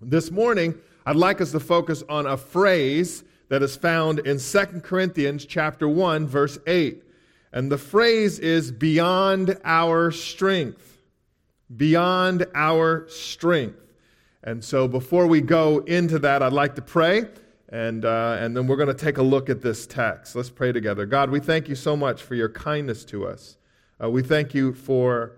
[0.00, 0.74] This morning,
[1.06, 5.88] I'd like us to focus on a phrase that is found in 2 Corinthians chapter
[5.88, 7.00] 1 verse 8.
[7.52, 10.98] And the phrase is beyond our strength.
[11.76, 13.78] Beyond our strength.
[14.42, 17.26] And so before we go into that, I'd like to pray,
[17.68, 20.34] and, uh, and then we're going to take a look at this text.
[20.34, 21.06] Let's pray together.
[21.06, 23.56] God, we thank you so much for your kindness to us.
[24.02, 25.36] Uh, we thank you for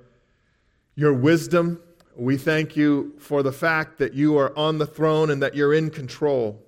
[0.95, 1.81] your wisdom.
[2.17, 5.75] We thank you for the fact that you are on the throne and that you're
[5.75, 6.63] in control.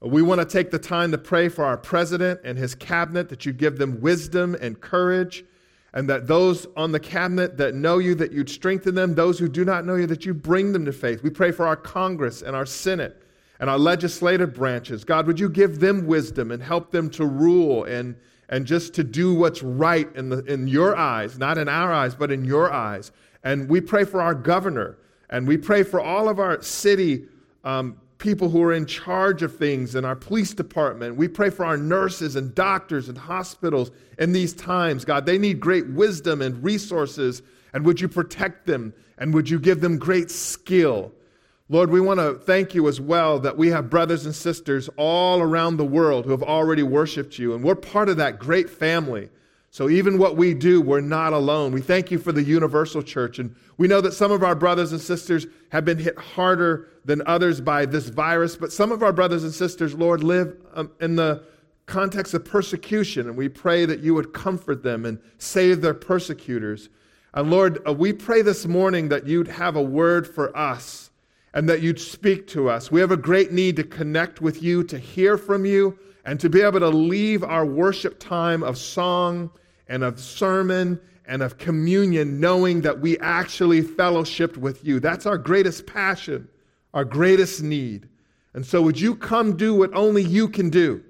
[0.00, 3.44] We want to take the time to pray for our president and his cabinet that
[3.44, 5.44] you give them wisdom and courage
[5.92, 9.48] and that those on the cabinet that know you, that you'd strengthen them, those who
[9.48, 11.24] do not know you, that you bring them to faith.
[11.24, 13.20] We pray for our Congress and our Senate
[13.58, 15.02] and our legislative branches.
[15.02, 18.14] God, would you give them wisdom and help them to rule and,
[18.48, 22.14] and just to do what's right in, the, in your eyes, not in our eyes,
[22.14, 23.10] but in your eyes.
[23.44, 24.98] And we pray for our governor
[25.30, 27.26] and we pray for all of our city
[27.64, 31.16] um, people who are in charge of things in our police department.
[31.16, 35.04] We pray for our nurses and doctors and hospitals in these times.
[35.04, 37.42] God, they need great wisdom and resources.
[37.72, 38.92] And would you protect them?
[39.18, 41.12] And would you give them great skill?
[41.68, 45.40] Lord, we want to thank you as well that we have brothers and sisters all
[45.40, 47.54] around the world who have already worshiped you.
[47.54, 49.28] And we're part of that great family.
[49.70, 51.72] So even what we do, we're not alone.
[51.72, 53.38] We thank you for the universal church.
[53.38, 57.22] And we know that some of our brothers and sisters have been hit harder than
[57.26, 61.16] others by this virus, but some of our brothers and sisters, Lord, live um, in
[61.16, 61.44] the
[61.86, 63.28] context of persecution.
[63.28, 66.88] And we pray that you would comfort them and save their persecutors.
[67.34, 71.10] And Lord, uh, we pray this morning that you'd have a word for us
[71.52, 72.90] and that you'd speak to us.
[72.90, 76.50] We have a great need to connect with you, to hear from you and to
[76.50, 79.50] be able to leave our worship time of song
[79.88, 85.00] and of sermon and of communion knowing that we actually fellowshipped with you.
[85.00, 86.46] That's our greatest passion,
[86.92, 88.10] our greatest need.
[88.52, 91.02] And so, would you come do what only you can do?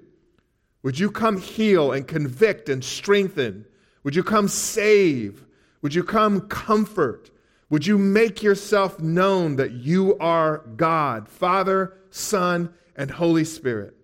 [0.83, 3.65] Would you come heal and convict and strengthen?
[4.05, 5.45] Would you come save?
[5.81, 7.29] Would you come comfort?
[7.69, 13.98] Would you make yourself known that you are God, Father, Son, and Holy Spirit?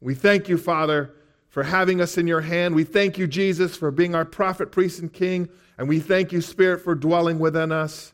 [0.00, 1.14] We thank you, Father,
[1.48, 2.74] for having us in your hand.
[2.74, 5.48] We thank you, Jesus, for being our prophet, priest, and king.
[5.76, 8.12] And we thank you, Spirit, for dwelling within us.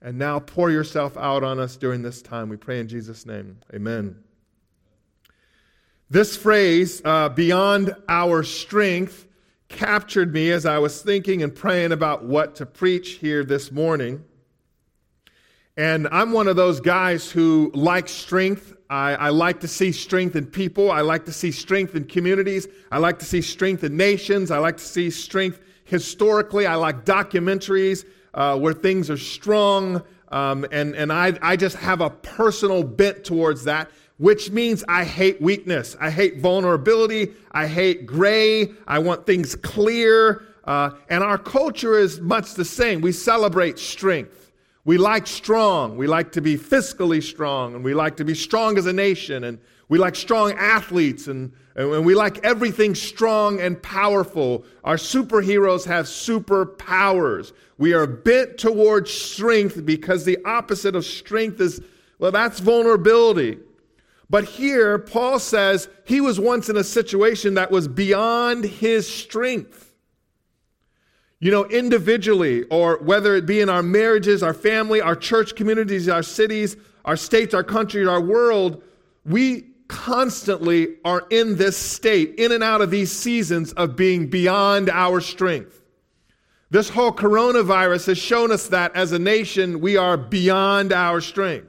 [0.00, 2.48] And now pour yourself out on us during this time.
[2.48, 3.58] We pray in Jesus' name.
[3.74, 4.22] Amen.
[6.10, 9.26] This phrase, uh, beyond our strength,
[9.68, 14.24] captured me as I was thinking and praying about what to preach here this morning.
[15.78, 18.74] And I'm one of those guys who likes strength.
[18.90, 20.90] I, I, like to see strength in people.
[20.90, 22.66] I like to see strength in communities.
[22.90, 24.50] I like to see strength in nations.
[24.50, 26.66] I like to see strength historically.
[26.66, 30.02] I like documentaries uh, where things are strong.
[30.32, 35.04] Um, and and I, I just have a personal bent towards that, which means I
[35.04, 35.96] hate weakness.
[36.00, 37.34] I hate vulnerability.
[37.52, 38.72] I hate gray.
[38.88, 40.42] I want things clear.
[40.64, 43.00] Uh, and our culture is much the same.
[43.00, 44.47] We celebrate strength.
[44.84, 45.96] We like strong.
[45.96, 49.44] We like to be fiscally strong, and we like to be strong as a nation,
[49.44, 49.58] and
[49.88, 54.64] we like strong athletes, and, and we like everything strong and powerful.
[54.84, 57.52] Our superheroes have superpowers.
[57.78, 61.80] We are bent towards strength because the opposite of strength is,
[62.18, 63.58] well, that's vulnerability.
[64.30, 69.87] But here, Paul says he was once in a situation that was beyond his strength.
[71.40, 76.08] You know, individually, or whether it be in our marriages, our family, our church communities,
[76.08, 78.82] our cities, our states, our country, our world,
[79.24, 84.90] we constantly are in this state, in and out of these seasons of being beyond
[84.90, 85.80] our strength.
[86.70, 91.68] This whole coronavirus has shown us that as a nation, we are beyond our strength.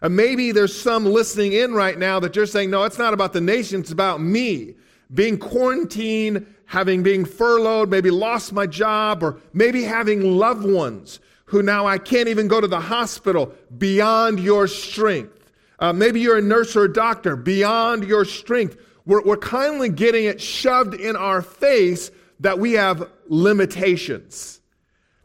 [0.00, 3.32] And maybe there's some listening in right now that you're saying, no, it's not about
[3.32, 4.76] the nation, it's about me.
[5.12, 11.62] Being quarantined having been furloughed, maybe lost my job, or maybe having loved ones who
[11.62, 15.50] now I can't even go to the hospital beyond your strength.
[15.78, 18.76] Uh, maybe you're a nurse or a doctor beyond your strength.
[19.06, 22.10] We're, we're kindly getting it shoved in our face
[22.40, 24.60] that we have limitations.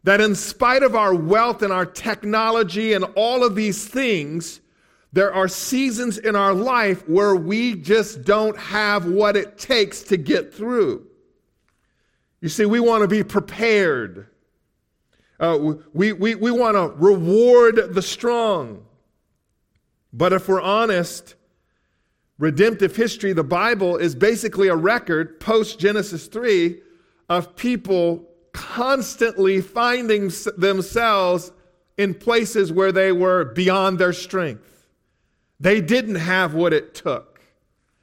[0.06, 4.62] That in spite of our wealth and our technology and all of these things,
[5.12, 10.15] there are seasons in our life where we just don't have what it takes to
[10.15, 11.06] get through.
[12.44, 14.28] You see, we want to be prepared.
[15.40, 18.84] Uh, we we, we want to reward the strong.
[20.12, 21.36] But if we're honest,
[22.38, 26.81] redemptive history, the Bible, is basically a record post Genesis 3
[27.30, 31.54] of people constantly finding themselves
[31.98, 34.86] in places where they were beyond their strength.
[35.62, 37.40] They didn't have what it took.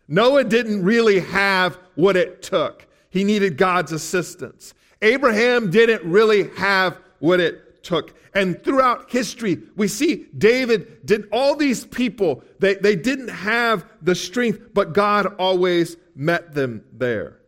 [0.08, 2.86] Noah didn't really have what it took.
[3.10, 4.72] He needed God's assistance.
[5.02, 8.14] Abraham didn't really have what it took.
[8.34, 14.14] And throughout history, we see David did all these people, they, they didn't have the
[14.14, 17.38] strength, but God always met them there.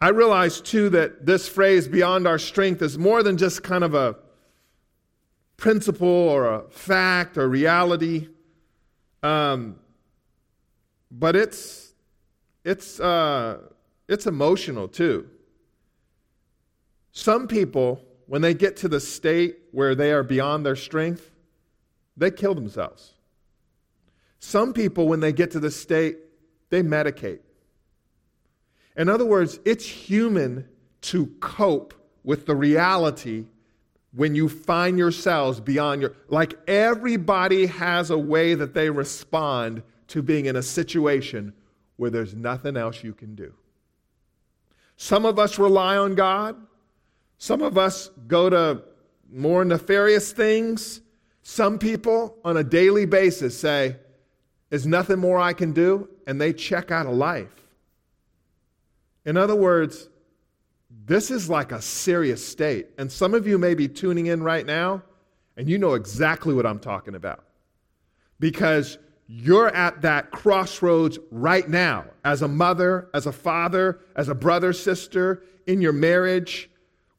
[0.00, 3.94] I realize too that this phrase, beyond our strength, is more than just kind of
[3.94, 4.16] a
[5.56, 8.28] principle or a fact or reality.
[9.22, 9.76] Um,
[11.10, 11.94] but it's,
[12.62, 13.58] it's, uh,
[14.08, 15.28] it's emotional too.
[17.12, 21.30] Some people, when they get to the state where they are beyond their strength,
[22.16, 23.14] they kill themselves.
[24.38, 26.18] Some people, when they get to the state,
[26.70, 27.40] they medicate.
[28.96, 30.68] In other words, it's human
[31.02, 31.94] to cope
[32.24, 33.44] with the reality
[34.14, 36.14] when you find yourselves beyond your.
[36.28, 41.52] Like everybody has a way that they respond to being in a situation
[41.96, 43.52] where there's nothing else you can do.
[44.96, 46.56] Some of us rely on God.
[47.38, 48.82] Some of us go to
[49.30, 51.00] more nefarious things.
[51.42, 53.96] Some people on a daily basis say,
[54.70, 57.52] There's nothing more I can do, and they check out of life.
[59.24, 60.08] In other words,
[61.04, 62.88] this is like a serious state.
[62.96, 65.02] And some of you may be tuning in right now,
[65.56, 67.44] and you know exactly what I'm talking about.
[68.40, 74.34] Because you're at that crossroads right now as a mother, as a father, as a
[74.34, 76.70] brother, sister, in your marriage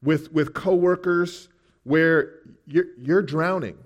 [0.02, 1.48] with, with coworkers
[1.84, 2.34] where
[2.66, 3.76] you're, you're drowning.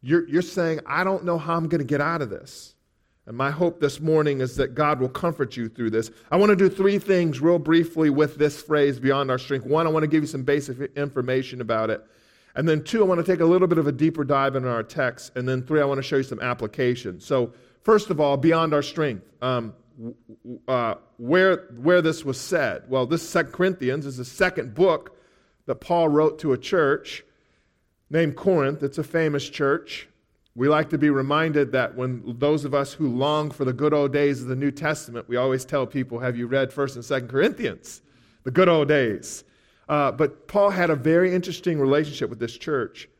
[0.00, 2.74] You're, you're saying, I don't know how I'm going to get out of this.
[3.26, 6.10] And my hope this morning is that God will comfort you through this.
[6.32, 9.64] I want to do three things real briefly with this phrase, beyond our strength.
[9.64, 12.04] One, I want to give you some basic information about it.
[12.54, 14.68] And then two, I want to take a little bit of a deeper dive into
[14.68, 15.32] our text.
[15.36, 17.20] And then three, I want to show you some application.
[17.20, 17.52] So,
[17.82, 19.24] first of all, beyond our strength.
[19.40, 19.74] Um,
[20.68, 22.84] uh, where, where this was said.
[22.88, 25.18] Well, this Second Corinthians is the second book
[25.66, 27.24] that Paul wrote to a church
[28.10, 28.82] named Corinth.
[28.82, 30.08] It's a famous church.
[30.54, 33.94] We like to be reminded that when those of us who long for the good
[33.94, 37.04] old days of the New Testament, we always tell people, Have you read 1st and
[37.04, 38.02] 2nd Corinthians?
[38.44, 39.44] The good old days.
[39.92, 43.10] Uh, but Paul had a very interesting relationship with this church.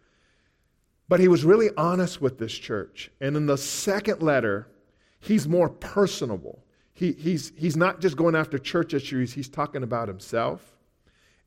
[1.06, 3.10] But he was really honest with this church.
[3.20, 4.68] And in the second letter,
[5.20, 6.64] he's more personable.
[6.94, 10.78] He, he's, he's not just going after church issues, he's talking about himself.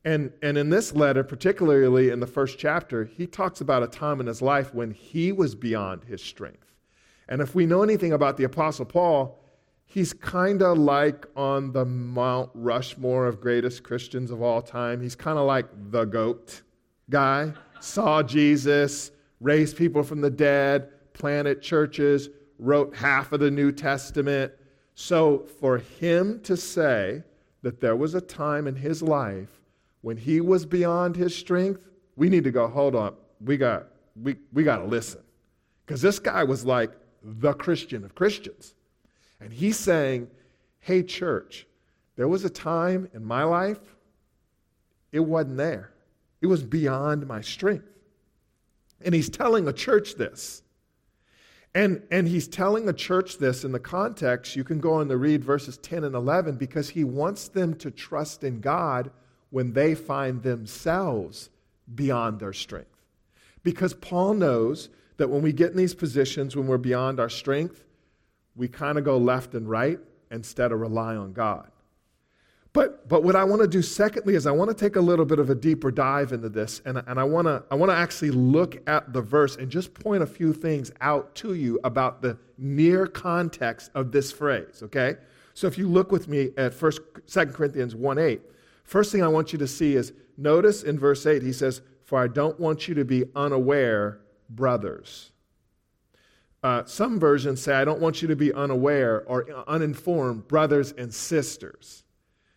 [0.04, 4.20] And, and in this letter, particularly in the first chapter, he talks about a time
[4.20, 6.72] in his life when he was beyond his strength.
[7.28, 9.42] And if we know anything about the Apostle Paul,
[9.86, 15.00] he's kind of like on the Mount Rushmore of greatest Christians of all time.
[15.00, 16.62] He's kind of like the goat
[17.08, 19.10] guy, saw Jesus,
[19.40, 22.28] raised people from the dead, planted churches,
[22.58, 24.52] wrote half of the New Testament.
[24.94, 27.22] So for him to say
[27.62, 29.60] that there was a time in his life
[30.02, 31.80] when he was beyond his strength,
[32.16, 33.88] we need to go, hold on, we got
[34.22, 35.20] we, we got to listen.
[35.84, 36.92] Because this guy was like
[37.22, 38.74] the Christian of Christians.
[39.40, 40.28] And he's saying,
[40.80, 41.66] hey, church,
[42.16, 43.80] there was a time in my life,
[45.12, 45.90] it wasn't there.
[46.40, 47.88] It was beyond my strength.
[49.04, 50.62] And he's telling a church this.
[51.74, 54.56] And, and he's telling a church this in the context.
[54.56, 57.90] You can go on to read verses 10 and 11 because he wants them to
[57.90, 59.10] trust in God
[59.50, 61.50] when they find themselves
[61.94, 63.02] beyond their strength.
[63.62, 67.85] Because Paul knows that when we get in these positions, when we're beyond our strength,
[68.56, 69.98] we kind of go left and right
[70.30, 71.70] instead of rely on God.
[72.76, 75.24] But, but what I want to do secondly is I want to take a little
[75.24, 77.96] bit of a deeper dive into this, and, and I, want to, I want to
[77.96, 82.20] actually look at the verse and just point a few things out to you about
[82.20, 85.16] the near context of this phrase, okay?
[85.54, 88.42] So if you look with me at first, 2 Corinthians 1 8,
[88.84, 92.22] first thing I want you to see is notice in verse 8, he says, For
[92.22, 94.20] I don't want you to be unaware,
[94.50, 95.32] brothers.
[96.66, 101.14] Uh, some versions say, I don't want you to be unaware or uninformed, brothers and
[101.14, 102.02] sisters.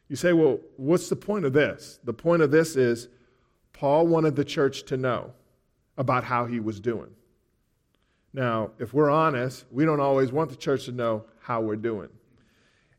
[0.08, 2.00] You say, well, what's the point of this?
[2.04, 3.08] The point of this is
[3.72, 5.32] Paul wanted the church to know
[5.96, 7.12] about how he was doing.
[8.34, 12.10] Now, if we're honest, we don't always want the church to know how we're doing.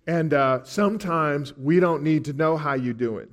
[0.07, 3.27] And uh, sometimes we don't need to know how you're doing.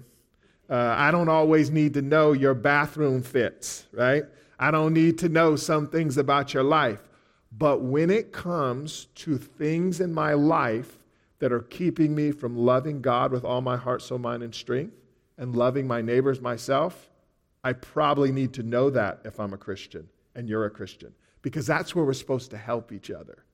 [0.68, 4.24] Uh, I don't always need to know your bathroom fits, right?
[4.58, 7.07] I don't need to know some things about your life.
[7.52, 10.98] But when it comes to things in my life
[11.40, 14.96] that are keeping me from loving God with all my heart, soul, mind, and strength,
[15.38, 17.10] and loving my neighbors myself,
[17.64, 21.14] I probably need to know that if I'm a Christian and you're a Christian.
[21.42, 23.46] because that's where we're supposed to help each other.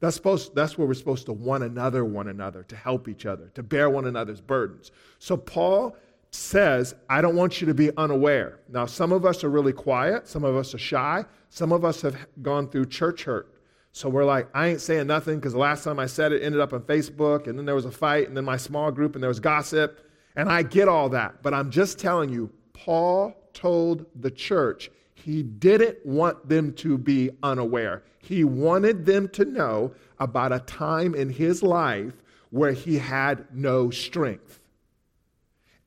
[0.00, 3.50] That's, supposed, that's where we're supposed to one another, one another, to help each other,
[3.54, 4.92] to bear one another's burdens.
[5.18, 5.96] So Paul
[6.30, 8.60] says, I don't want you to be unaware.
[8.68, 12.00] Now, some of us are really quiet, some of us are shy, some of us
[12.00, 13.54] have gone through church hurt.
[13.92, 16.60] So we're like, I ain't saying nothing because the last time I said it ended
[16.60, 19.22] up on Facebook, and then there was a fight, and then my small group, and
[19.22, 20.06] there was gossip.
[20.36, 21.42] And I get all that.
[21.42, 27.30] But I'm just telling you, Paul told the church he didn't want them to be
[27.42, 28.04] unaware.
[28.20, 32.14] He wanted them to know about a time in his life
[32.50, 34.59] where he had no strength.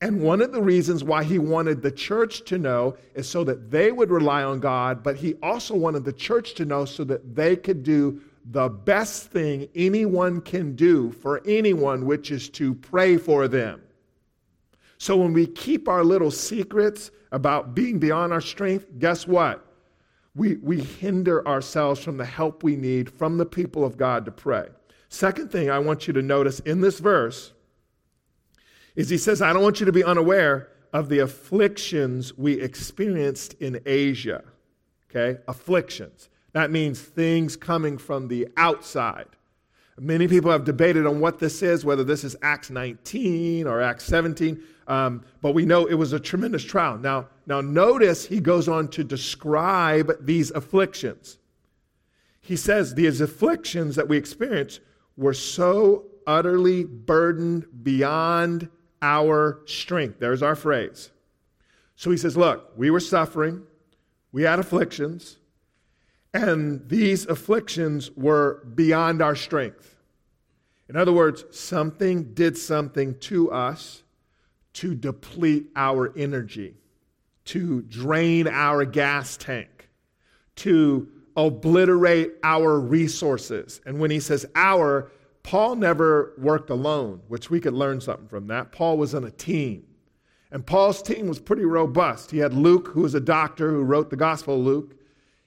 [0.04, 3.72] And one of the reasons why he wanted the church to know is so that
[3.72, 7.36] they would rely on God, but he also wanted the church to know so that
[7.36, 8.20] they could do
[8.52, 13.82] the best thing anyone can do for anyone, which is to pray for them.
[14.98, 19.66] So when we keep our little secrets about being beyond our strength, guess what?
[20.36, 24.32] We, we hinder ourselves from the help we need from the people of God to
[24.32, 24.68] pray.
[25.08, 27.53] Second thing I want you to notice in this verse
[28.96, 33.54] is he says, I don't want you to be unaware of the afflictions we experienced
[33.60, 34.44] in Asia.
[35.10, 35.40] Okay?
[35.48, 36.30] Afflictions.
[36.54, 39.28] That means things coming from the outside.
[40.00, 44.06] Many people have debated on what this is, whether this is Acts 19 or Acts
[44.06, 46.98] 17, um, but we know it was a tremendous trial.
[46.98, 51.38] Now, now, notice he goes on to describe these afflictions.
[52.42, 54.80] He says these afflictions that we experience
[55.16, 58.70] were so utterly burdened beyond
[59.04, 60.20] our strength.
[60.20, 61.12] There's our phrase.
[61.96, 63.62] So he says, Look, we were suffering,
[64.32, 65.38] we had afflictions,
[66.34, 69.96] and these afflictions were beyond our strength.
[70.90, 74.04] In other words, something did something to us
[74.74, 76.76] to deplete our energy,
[77.46, 79.90] to drain our gas tank,
[80.56, 83.82] to obliterate our resources.
[83.86, 85.12] And when he says our,
[85.44, 88.72] Paul never worked alone, which we could learn something from that.
[88.72, 89.86] Paul was on a team.
[90.52, 92.32] And Paul's team was pretty robust.
[92.32, 94.96] He had Luke, who was a doctor who wrote the Gospel of Luke.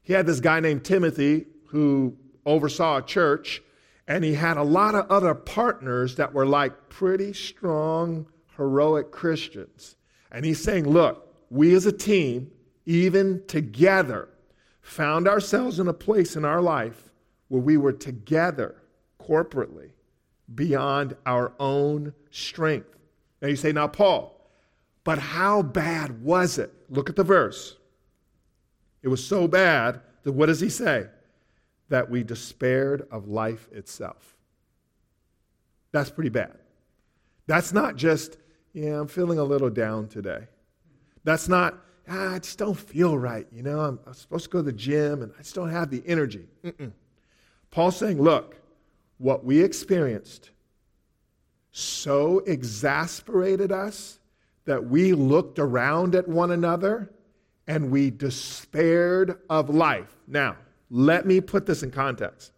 [0.03, 3.63] He had this guy named Timothy, who oversaw a church.
[4.09, 8.27] And he had a lot of other partners that were like pretty strong,
[8.57, 9.97] heroic Christians.
[10.31, 12.51] And he's saying, look, we as a team,
[12.85, 14.29] even together,
[14.83, 17.11] found ourselves in a place in our life
[17.49, 18.77] where we were together
[19.27, 19.91] corporately
[20.55, 22.97] beyond our own strength.
[23.43, 24.33] Now you say, now, Paul,
[25.05, 26.73] but how bad was it?
[26.89, 27.77] Look at the verse.
[29.03, 31.07] It was so bad that what does he say?
[31.89, 34.37] That we despaired of life itself.
[35.93, 36.59] That's pretty bad.
[37.47, 38.39] That's not just,
[38.73, 40.49] yeah, I'm feeling a little down today.
[41.23, 41.79] That's not,
[42.09, 43.47] ah, I just don't feel right.
[43.53, 45.91] You know, I'm, I'm supposed to go to the gym and I just don't have
[45.91, 46.49] the energy.
[46.65, 46.93] Mm-mm.
[47.71, 48.57] Paul's saying, look,
[49.19, 50.51] what we experienced
[51.73, 54.19] so exasperated us
[54.65, 57.11] that we looked around at one another
[57.67, 60.17] and we despaired of life.
[60.27, 60.57] Now,
[60.91, 62.53] let me put this in context.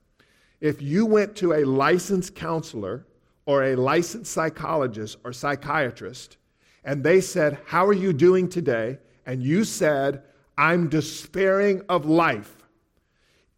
[0.60, 3.06] If you went to a licensed counselor
[3.46, 6.36] or a licensed psychologist or psychiatrist
[6.84, 8.98] and they said, How are you doing today?
[9.28, 10.22] and you said,
[10.56, 12.57] I'm despairing of life,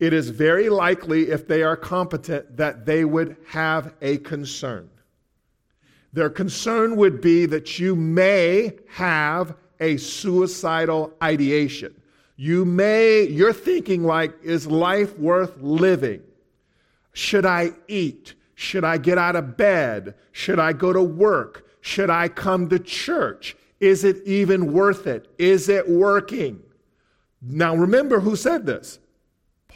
[0.00, 4.88] it is very likely, if they are competent, that they would have a concern.
[6.12, 11.94] Their concern would be that you may have a suicidal ideation.
[12.36, 16.22] You may, you're thinking like, is life worth living?
[17.12, 18.34] Should I eat?
[18.54, 20.14] Should I get out of bed?
[20.32, 21.66] Should I go to work?
[21.82, 23.56] Should I come to church?
[23.78, 25.30] Is it even worth it?
[25.38, 26.62] Is it working?
[27.42, 28.98] Now remember who said this?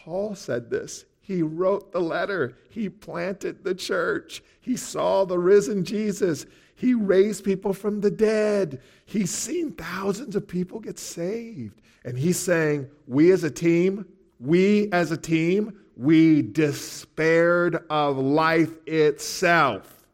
[0.04, 1.06] Paul said this.
[1.22, 2.58] He wrote the letter.
[2.68, 4.42] He planted the church.
[4.60, 6.44] He saw the risen Jesus.
[6.74, 8.82] He raised people from the dead.
[9.06, 11.80] He's seen thousands of people get saved.
[12.04, 14.04] And he's saying, We as a team,
[14.38, 20.04] we as a team, we despaired of life itself.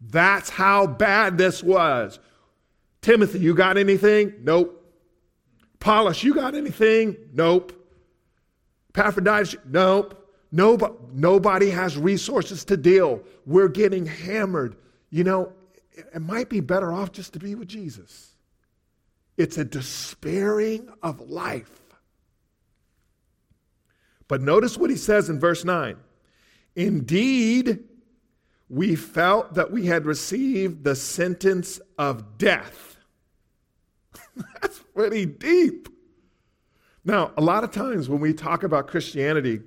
[0.00, 2.18] That's how bad this was.
[3.02, 4.32] Timothy, you got anything?
[4.40, 4.82] Nope.
[5.74, 7.18] Apollos, you got anything?
[7.34, 7.74] Nope.
[8.94, 10.16] Epaphroditus, nope.
[10.52, 13.22] Nobody, nobody has resources to deal.
[13.46, 14.76] We're getting hammered.
[15.10, 15.52] You know,
[15.92, 18.34] it might be better off just to be with Jesus.
[19.36, 21.80] It's a despairing of life.
[24.26, 25.96] But notice what he says in verse 9.
[26.76, 27.84] Indeed,
[28.68, 32.96] we felt that we had received the sentence of death.
[34.60, 35.88] That's pretty deep.
[37.04, 39.60] Now, a lot of times when we talk about Christianity,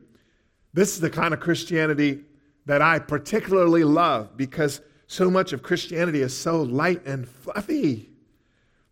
[0.73, 2.21] this is the kind of Christianity
[2.65, 8.09] that I particularly love because so much of Christianity is so light and fluffy.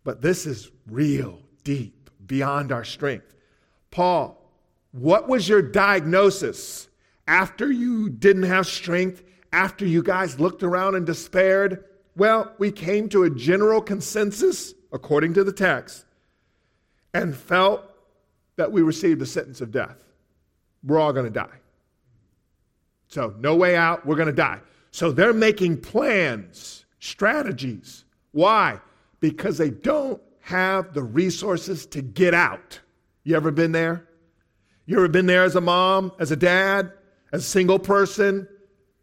[0.04, 3.34] But this is real, deep, beyond our strength.
[3.90, 4.38] Paul,
[4.92, 6.88] what was your diagnosis
[7.26, 9.22] after you didn't have strength,
[9.52, 11.84] after you guys looked around and despaired?
[12.16, 16.04] Well, we came to a general consensus, according to the text,
[17.14, 17.91] and felt
[18.56, 20.04] that we received a sentence of death.
[20.84, 21.58] We're all going to die.
[23.08, 24.60] So, no way out, we're going to die.
[24.90, 28.04] So, they're making plans, strategies.
[28.32, 28.80] Why?
[29.20, 32.80] Because they don't have the resources to get out.
[33.24, 34.08] You ever been there?
[34.86, 36.92] You ever been there as a mom, as a dad,
[37.32, 38.48] as a single person,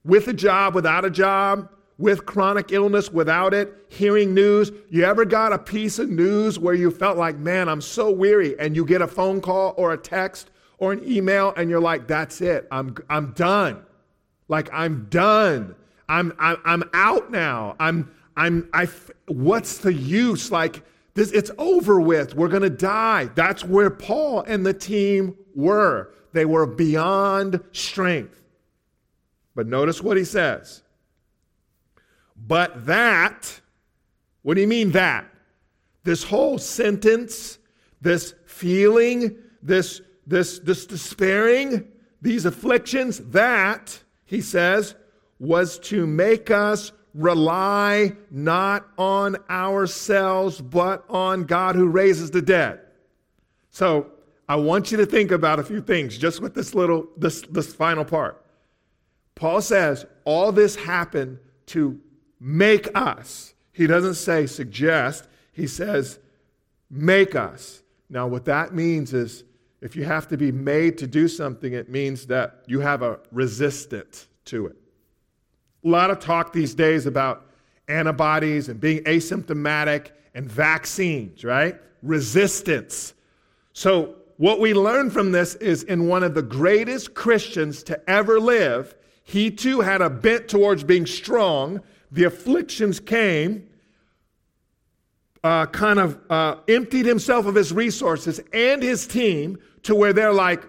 [0.03, 1.69] with a job, without a job?
[1.99, 4.71] With chronic illness, without it, hearing news.
[4.89, 8.57] You ever got a piece of news where you felt like, man, I'm so weary,
[8.57, 12.07] and you get a phone call or a text or an email, and you're like,
[12.07, 13.85] that's it, I'm, I'm done.
[14.47, 15.75] Like, I'm done.
[16.07, 17.75] I'm, I'm, I'm out now.
[17.79, 18.87] I'm, I'm, I,
[19.27, 20.51] what's the use?
[20.51, 20.81] Like,
[21.15, 22.33] this, it's over with.
[22.33, 23.25] We're going to die.
[23.35, 26.13] That's where Paul and the team were.
[26.31, 28.41] They were beyond strength.
[29.53, 30.81] But notice what he says.
[32.47, 33.59] But that,
[34.41, 35.25] what do you mean that?
[36.03, 37.59] This whole sentence,
[38.01, 41.87] this feeling, this, this, this despairing,
[42.21, 44.95] these afflictions, that, he says,
[45.39, 52.79] was to make us rely not on ourselves, but on God who raises the dead.
[53.71, 54.11] So
[54.47, 57.73] I want you to think about a few things just with this little, this, this
[57.73, 58.43] final part.
[59.35, 61.99] Paul says all this happened to
[62.39, 63.53] make us.
[63.73, 66.19] He doesn't say suggest, he says
[66.89, 67.83] make us.
[68.09, 69.43] Now, what that means is
[69.81, 73.19] if you have to be made to do something, it means that you have a
[73.31, 74.75] resistant to it.
[75.85, 77.45] A lot of talk these days about
[77.87, 81.79] antibodies and being asymptomatic and vaccines, right?
[82.03, 83.13] Resistance.
[83.73, 88.39] So, what we learn from this is in one of the greatest Christians to ever
[88.39, 93.69] live, he too had a bent towards being strong the afflictions came,
[95.43, 100.33] uh, kind of uh, emptied himself of his resources and his team to where they're
[100.33, 100.63] like,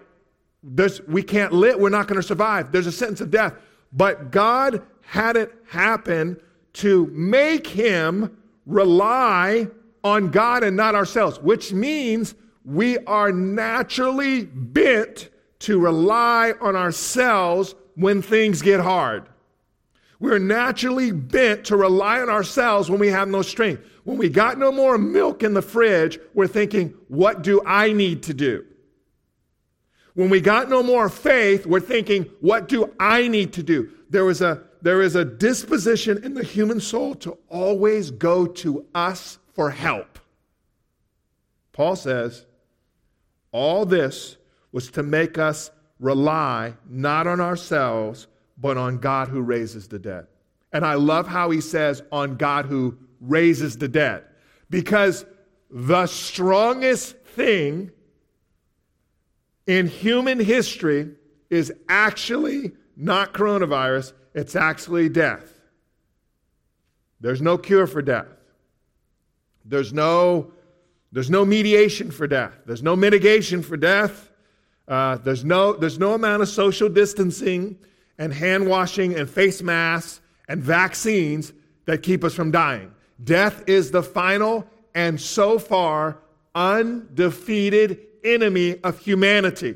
[1.07, 2.71] we can't live, we're not going to survive.
[2.71, 3.53] There's a sentence of death.
[3.91, 6.39] But God had it happen
[6.73, 9.67] to make him rely
[10.03, 17.75] on God and not ourselves, which means we are naturally bent to rely on ourselves
[17.95, 19.27] when things get hard.
[20.21, 23.83] We're naturally bent to rely on ourselves when we have no strength.
[24.03, 28.21] When we got no more milk in the fridge, we're thinking, what do I need
[28.23, 28.63] to do?
[30.13, 33.89] When we got no more faith, we're thinking, what do I need to do?
[34.11, 38.85] There is a, there is a disposition in the human soul to always go to
[38.93, 40.19] us for help.
[41.71, 42.45] Paul says,
[43.51, 44.37] all this
[44.71, 48.27] was to make us rely not on ourselves,
[48.61, 50.27] but on God who raises the dead.
[50.71, 54.23] And I love how he says, on God who raises the dead.
[54.69, 55.25] Because
[55.69, 57.91] the strongest thing
[59.67, 61.09] in human history
[61.49, 65.59] is actually not coronavirus, it's actually death.
[67.19, 68.27] There's no cure for death.
[69.65, 70.53] There's no,
[71.11, 72.53] there's no mediation for death.
[72.65, 74.31] There's no mitigation for death.
[74.87, 77.77] Uh, there's, no, there's no amount of social distancing
[78.21, 81.53] and hand washing and face masks and vaccines
[81.85, 82.93] that keep us from dying.
[83.23, 86.19] Death is the final and so far
[86.53, 89.75] undefeated enemy of humanity.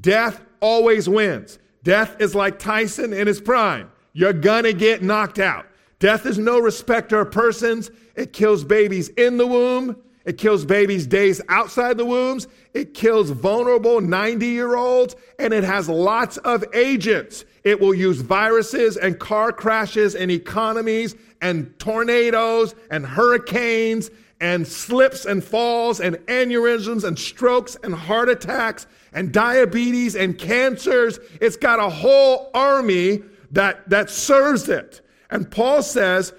[0.00, 1.58] Death always wins.
[1.82, 3.90] Death is like Tyson in his prime.
[4.12, 5.66] You're gonna get knocked out.
[5.98, 7.90] Death is no respecter of persons.
[8.14, 9.96] It kills babies in the womb.
[10.24, 12.48] It kills babies days outside the wombs.
[12.72, 15.16] It kills vulnerable 90 year olds.
[15.38, 17.44] And it has lots of agents.
[17.62, 24.10] It will use viruses and car crashes and economies and tornadoes and hurricanes
[24.40, 31.18] and slips and falls and aneurysms and strokes and heart attacks and diabetes and cancers.
[31.40, 35.00] It's got a whole army that, that serves it.
[35.30, 36.32] And Paul says,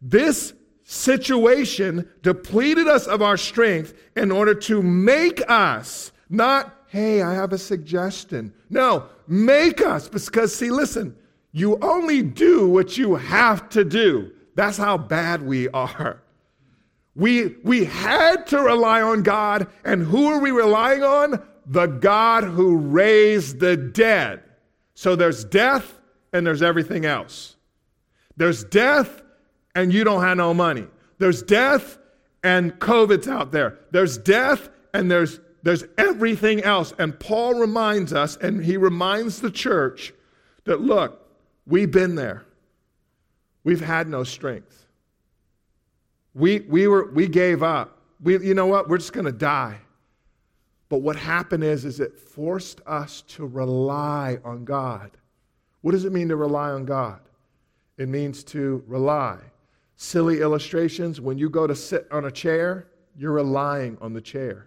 [0.00, 0.54] this
[0.92, 7.52] situation depleted us of our strength in order to make us not, hey, I have
[7.52, 8.52] a suggestion.
[8.68, 10.08] No, make us.
[10.08, 11.16] Because, see, listen,
[11.50, 14.32] you only do what you have to do.
[14.54, 16.22] That's how bad we are.
[17.14, 21.42] We, we had to rely on God, and who are we relying on?
[21.66, 24.42] The God who raised the dead.
[24.94, 26.00] So there's death
[26.34, 27.56] and there's everything else.
[28.36, 29.21] There's death
[29.74, 30.86] and you don't have no money.
[31.18, 31.98] There's death
[32.42, 33.78] and COVID's out there.
[33.90, 36.92] There's death and there's, there's everything else.
[36.98, 40.12] And Paul reminds us, and he reminds the church
[40.64, 41.26] that look,
[41.66, 42.44] we've been there.
[43.64, 44.86] We've had no strength.
[46.34, 47.98] We, we, were, we gave up.
[48.20, 48.88] We, you know what?
[48.88, 49.78] We're just going to die.
[50.88, 55.10] But what happened is, is it forced us to rely on God.
[55.80, 57.20] What does it mean to rely on God?
[57.96, 59.38] It means to rely.
[60.02, 64.66] Silly illustrations when you go to sit on a chair, you're relying on the chair.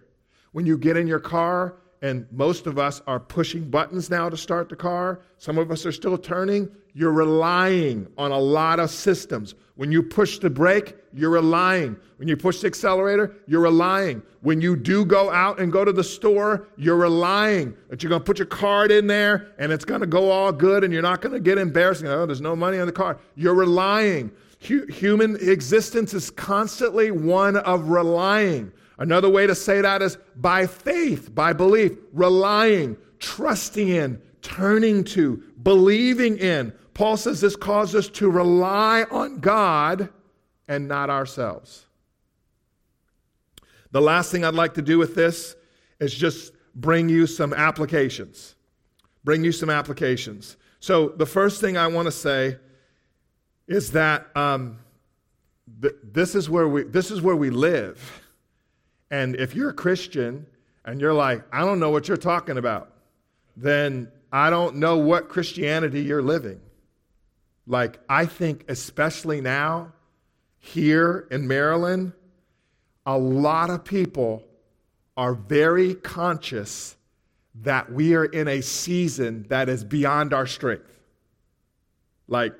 [0.52, 4.36] When you get in your car, and most of us are pushing buttons now to
[4.36, 5.20] start the car.
[5.36, 6.70] Some of us are still turning.
[6.94, 9.54] You're relying on a lot of systems.
[9.74, 11.96] When you push the brake, you're relying.
[12.16, 14.22] When you push the accelerator, you're relying.
[14.40, 18.22] When you do go out and go to the store, you're relying that you're going
[18.22, 21.02] to put your card in there and it's going to go all good and you're
[21.02, 22.04] not going to get embarrassed.
[22.04, 23.18] Oh, there's no money on the card.
[23.34, 24.30] You're relying.
[24.58, 28.72] Human existence is constantly one of relying.
[28.98, 35.42] Another way to say that is by faith, by belief, relying, trusting in, turning to,
[35.62, 36.72] believing in.
[36.94, 40.08] Paul says this causes us to rely on God
[40.66, 41.84] and not ourselves.
[43.90, 45.54] The last thing I'd like to do with this
[46.00, 48.54] is just bring you some applications.
[49.24, 50.56] Bring you some applications.
[50.80, 52.58] So, the first thing I want to say
[53.66, 54.78] is that um,
[55.80, 58.22] th- this, is where we, this is where we live.
[59.10, 60.46] And if you're a Christian
[60.84, 62.92] and you're like, I don't know what you're talking about,
[63.56, 66.60] then I don't know what Christianity you're living.
[67.66, 69.92] Like, I think, especially now,
[70.58, 72.12] here in Maryland,
[73.04, 74.42] a lot of people
[75.16, 76.96] are very conscious
[77.62, 80.92] that we are in a season that is beyond our strength.
[82.28, 82.54] Like,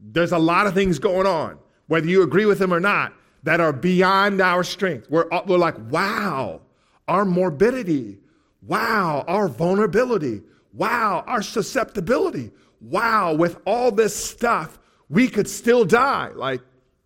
[0.00, 3.12] there's a lot of things going on, whether you agree with them or not
[3.42, 5.08] that are beyond our strength.
[5.08, 6.62] We're, uh, we're like, wow,
[7.06, 8.18] our morbidity.
[8.62, 10.42] Wow, our vulnerability.
[10.72, 12.50] Wow, our susceptibility.
[12.80, 16.30] Wow, with all this stuff, we could still die.
[16.34, 16.60] Like,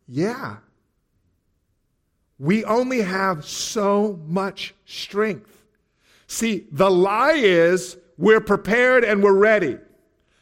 [0.08, 0.56] yeah.
[2.38, 5.64] We only have so much strength.
[6.26, 9.78] See, the lie is we're prepared and we're ready.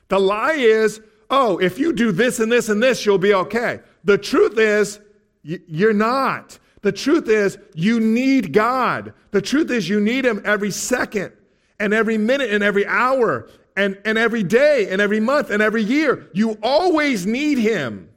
[0.09, 3.81] The lie is, oh, if you do this and this and this, you'll be okay.
[4.05, 5.01] The truth is,
[5.43, 6.59] you're not.
[6.83, 9.13] The truth is, you need God.
[9.31, 11.33] The truth is, you need Him every second
[11.79, 15.83] and every minute and every hour and, and every day and every month and every
[15.83, 16.29] year.
[16.33, 18.09] You always need Him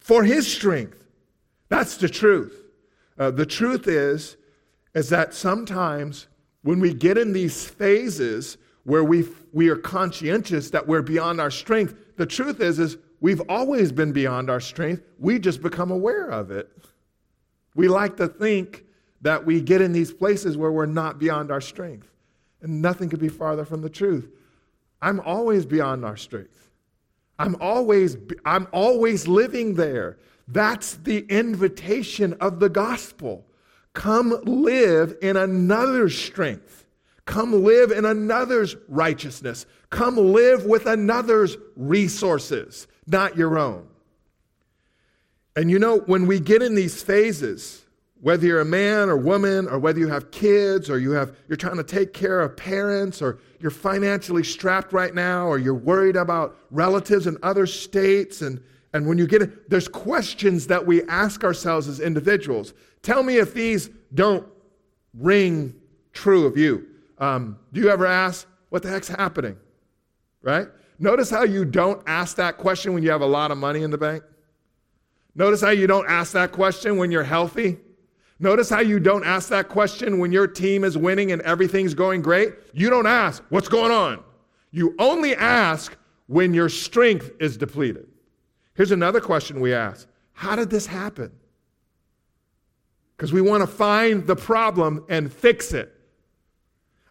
[0.00, 1.04] for His strength.
[1.68, 2.62] That's the truth.
[3.18, 4.36] Uh, the truth is,
[4.94, 6.26] is that sometimes
[6.62, 11.50] when we get in these phases where we, we are conscientious that we're beyond our
[11.50, 15.04] strength, the truth is, is We've always been beyond our strength.
[15.16, 16.68] We just become aware of it.
[17.76, 18.84] We like to think
[19.20, 22.10] that we get in these places where we're not beyond our strength.
[22.62, 24.28] And nothing could be farther from the truth.
[25.00, 26.70] I'm always beyond our strength.
[27.38, 30.18] I'm always, I'm always living there.
[30.48, 33.46] That's the invitation of the gospel.
[33.92, 36.81] Come live in another strength.
[37.24, 39.66] Come live in another's righteousness.
[39.90, 43.86] Come live with another's resources not your own.
[45.56, 47.84] And you know, when we get in these phases,
[48.20, 51.56] whether you're a man or woman, or whether you have kids, or you have, you're
[51.56, 56.16] trying to take care of parents, or you're financially strapped right now, or you're worried
[56.16, 58.62] about relatives in other states, and,
[58.94, 62.72] and when you get it, there's questions that we ask ourselves as individuals.
[63.02, 64.46] Tell me if these don't
[65.18, 65.74] ring
[66.12, 66.86] true of you.
[67.22, 69.56] Um, do you ever ask, what the heck's happening?
[70.42, 70.66] Right?
[70.98, 73.92] Notice how you don't ask that question when you have a lot of money in
[73.92, 74.24] the bank.
[75.36, 77.78] Notice how you don't ask that question when you're healthy.
[78.40, 82.22] Notice how you don't ask that question when your team is winning and everything's going
[82.22, 82.54] great.
[82.72, 84.24] You don't ask, what's going on?
[84.72, 88.08] You only ask when your strength is depleted.
[88.74, 91.30] Here's another question we ask How did this happen?
[93.16, 96.01] Because we want to find the problem and fix it.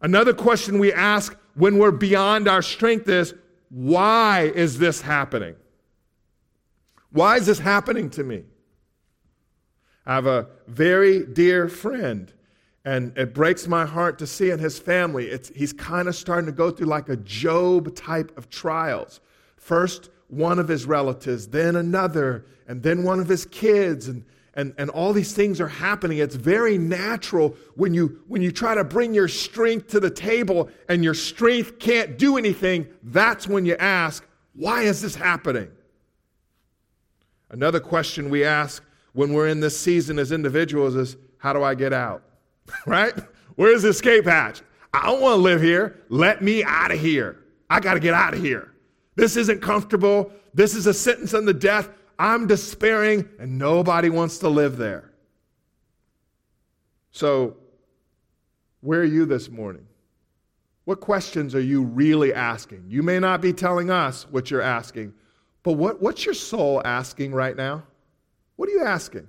[0.02, 3.34] Another question we ask when we're beyond our strength is
[3.70, 5.56] why is this happening?
[7.12, 8.44] Why is this happening to me?
[10.06, 12.34] I have a very dear friend,
[12.84, 16.48] and it breaks my heart to see in his family, it's, he's kind of starting
[16.48, 19.20] to go through like a Job type of trials.
[19.58, 24.08] First, one of his relatives, then another, and then one of his kids.
[24.08, 26.18] And, and, and all these things are happening.
[26.18, 30.70] It's very natural when you, when you try to bring your strength to the table
[30.90, 32.88] and your strength can't do anything.
[33.02, 35.72] That's when you ask, why is this happening?
[37.50, 38.84] Another question we ask
[39.14, 42.24] when we're in this season as individuals is, how do I get out?
[42.86, 43.14] right?
[43.56, 44.62] Where's the escape hatch?
[44.94, 46.02] I don't want to live here.
[46.10, 47.40] Let me out of here.
[47.70, 48.74] I got to get out of here.
[49.16, 50.32] This isn't comfortable.
[50.54, 51.90] This is a sentence on the death.
[52.22, 55.12] I'm despairing, and nobody wants to live there.
[57.10, 57.58] So,
[58.82, 59.88] where are you this morning?
[60.86, 62.86] What questions are you really asking?
[62.88, 65.16] You may not be telling us what you're asking,
[65.64, 67.82] but what, what's your soul asking right now?
[68.56, 69.28] What are you asking?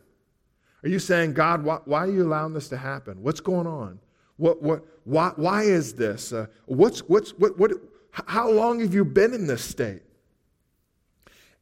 [0.85, 3.23] Are you saying, God, why, why are you allowing this to happen?
[3.23, 4.01] What's going on?
[4.37, 6.31] What, what, why, why is this?
[6.31, 7.73] Uh, what's, what's, what, what,
[8.11, 10.03] how long have you been in this state?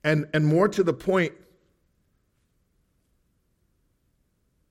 [0.03, 1.33] And, and more to the point,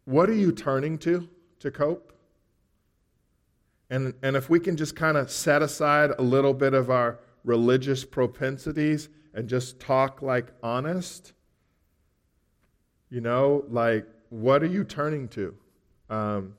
[0.06, 2.14] what are you turning to to cope?
[3.92, 7.20] And, and if we can just kind of set aside a little bit of our
[7.44, 11.34] religious propensities and just talk like honest,
[13.10, 15.56] you know, like what are you turning to?
[16.10, 16.56] Um,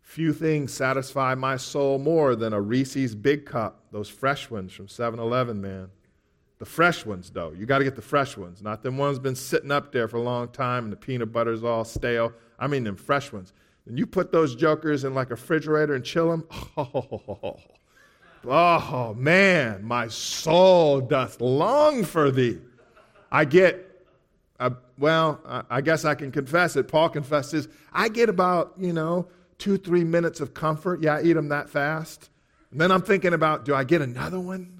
[0.00, 4.88] few things satisfy my soul more than a Reese's Big Cup, those fresh ones from
[4.88, 5.88] 7 Eleven, man.
[6.60, 7.52] The fresh ones, though.
[7.52, 10.18] You got to get the fresh ones, not them ones been sitting up there for
[10.18, 12.32] a long time and the peanut butter's all stale.
[12.58, 13.52] I mean, them fresh ones.
[13.86, 16.46] And you put those jokers in like a refrigerator and chill them.
[16.76, 17.56] Oh,
[18.44, 22.58] oh man, my soul doth long for thee.
[23.32, 23.86] I get
[24.60, 26.86] uh, well, I guess I can confess it.
[26.86, 31.02] Paul confesses, I get about, you know, two, three minutes of comfort.
[31.02, 32.28] Yeah, I eat them that fast.
[32.70, 34.79] And then I'm thinking about, do I get another one?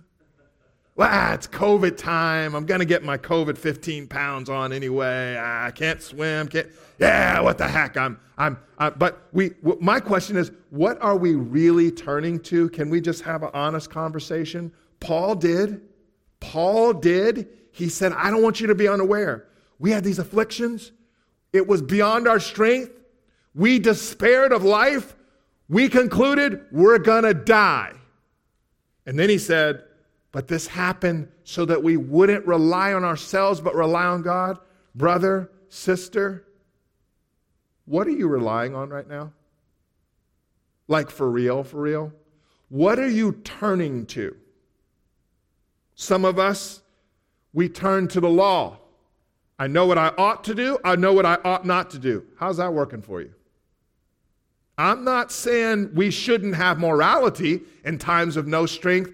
[1.01, 2.55] Ah, it's COVID time.
[2.55, 5.37] I'm going to get my COVID 15 pounds on anyway.
[5.39, 6.49] Ah, I can't swim.
[6.49, 6.69] Can't.
[6.99, 7.97] Yeah, what the heck?
[7.97, 12.69] I'm, I'm, I, but we, my question is, what are we really turning to?
[12.71, 14.73] Can we just have an honest conversation?
[15.01, 15.81] Paul did.
[16.41, 17.49] Paul did.
[17.73, 19.47] He said, I don't want you to be unaware.
[19.79, 20.93] We had these afflictions.
[21.53, 22.93] It was beyond our strength.
[23.55, 25.17] We despaired of life.
[25.69, 27.95] We concluded we're going to die.
[29.07, 29.85] And then he said,
[30.33, 34.59] But this happened so that we wouldn't rely on ourselves, but rely on God.
[34.95, 36.45] Brother, sister,
[37.85, 39.33] what are you relying on right now?
[40.87, 42.13] Like for real, for real?
[42.69, 44.37] What are you turning to?
[45.97, 46.83] Some of us,
[47.53, 48.79] we turn to the law.
[49.59, 50.79] I know what I ought to do.
[50.85, 52.25] I know what I ought not to do.
[52.39, 53.35] How's that working for you?
[54.79, 59.13] I'm not saying we shouldn't have morality in times of no strength,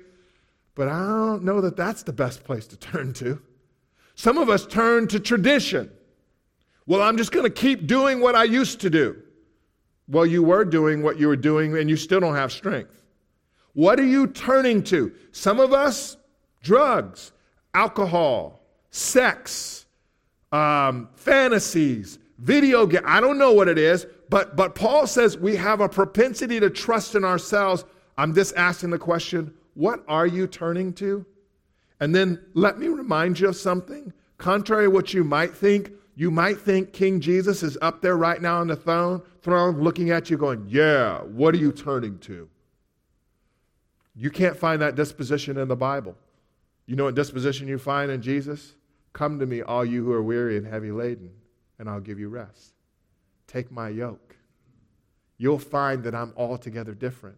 [0.76, 3.42] but I don't know that that's the best place to turn to.
[4.14, 5.90] Some of us turn to tradition.
[6.86, 9.20] Well, I'm just going to keep doing what I used to do.
[10.06, 13.02] Well, you were doing what you were doing and you still don't have strength.
[13.72, 15.12] What are you turning to?
[15.32, 16.16] Some of us,
[16.62, 17.32] drugs,
[17.74, 18.60] alcohol,
[18.90, 19.86] sex,
[20.52, 23.02] um, fantasies, video game.
[23.04, 26.70] I don't know what it is, but, but Paul says we have a propensity to
[26.70, 27.84] trust in ourselves.
[28.16, 31.24] I'm just asking the question what are you turning to?
[32.00, 34.12] And then let me remind you of something.
[34.38, 38.40] Contrary to what you might think, you might think King Jesus is up there right
[38.40, 42.48] now on the throne, throne looking at you, going, Yeah, what are you turning to?
[44.14, 46.16] You can't find that disposition in the Bible.
[46.86, 48.74] You know what disposition you find in Jesus?
[49.12, 51.30] Come to me, all you who are weary and heavy laden,
[51.78, 52.72] and I'll give you rest.
[53.46, 54.36] Take my yoke.
[55.36, 57.36] You'll find that I'm altogether different.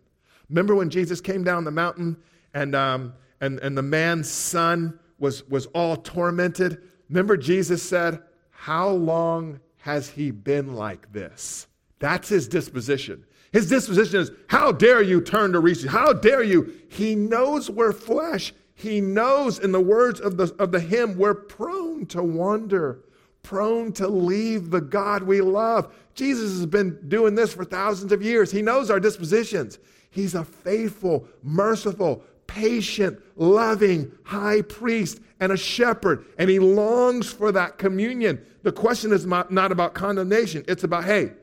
[0.50, 2.16] Remember when Jesus came down the mountain
[2.54, 6.82] and, um, and, and the man's son was, was all tormented?
[7.08, 11.66] Remember, Jesus said, How long has he been like this?
[11.98, 13.24] That's his disposition.
[13.52, 15.84] His disposition is, How dare you turn to reach?
[15.84, 16.74] How dare you?
[16.88, 18.52] He knows we're flesh.
[18.74, 23.00] He knows, in the words of the, of the hymn, we're prone to wander,
[23.42, 25.92] prone to leave the God we love.
[26.14, 28.52] Jesus has been doing this for thousands of years.
[28.52, 29.80] He knows our dispositions.
[30.18, 37.52] He's a faithful, merciful, patient, loving high priest and a shepherd, and he longs for
[37.52, 38.44] that communion.
[38.64, 41.34] The question is not about condemnation, it's about, hey,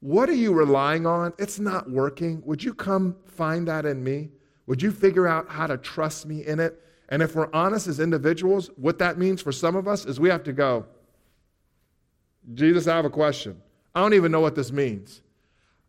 [0.00, 1.34] what are you relying on?
[1.38, 2.42] It's not working.
[2.46, 4.30] Would you come find that in me?
[4.66, 6.80] Would you figure out how to trust me in it?
[7.10, 10.30] And if we're honest as individuals, what that means for some of us is we
[10.30, 10.86] have to go,
[12.54, 13.60] Jesus, I have a question.
[13.94, 15.20] I don't even know what this means.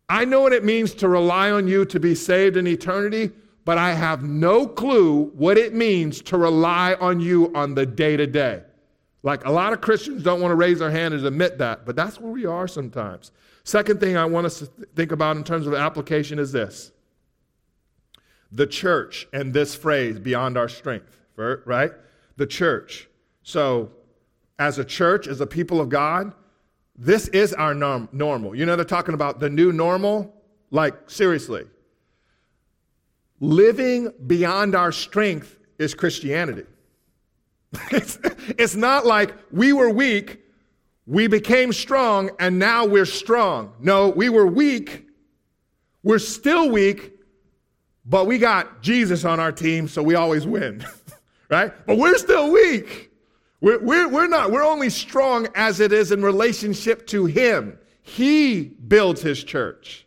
[0.08, 3.30] I know what it means to rely on you to be saved in eternity,
[3.64, 8.16] but I have no clue what it means to rely on you on the day
[8.16, 8.62] to day.
[9.22, 11.96] Like a lot of Christians don't want to raise their hand and admit that, but
[11.96, 13.32] that's where we are sometimes.
[13.64, 14.66] Second thing I want us to
[14.96, 16.92] think about in terms of application is this
[18.50, 21.92] the church and this phrase, beyond our strength, right?
[22.36, 23.08] The church.
[23.42, 23.90] So,
[24.58, 26.32] as a church, as a people of God,
[26.98, 28.56] this is our norm- normal.
[28.56, 30.34] You know, they're talking about the new normal.
[30.70, 31.64] Like, seriously.
[33.40, 36.64] Living beyond our strength is Christianity.
[37.90, 38.18] it's,
[38.58, 40.40] it's not like we were weak,
[41.06, 43.72] we became strong, and now we're strong.
[43.78, 45.06] No, we were weak,
[46.02, 47.12] we're still weak,
[48.04, 50.84] but we got Jesus on our team, so we always win,
[51.50, 51.72] right?
[51.86, 53.07] But we're still weak.
[53.60, 57.78] We're, we're, we're not, we're only strong as it is in relationship to Him.
[58.02, 60.06] He builds His church,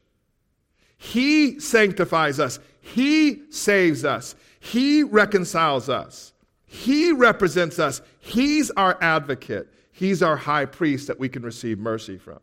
[0.97, 6.33] He sanctifies us, He saves us, He reconciles us,
[6.65, 12.17] He represents us, He's our advocate, He's our high priest that we can receive mercy
[12.17, 12.39] from.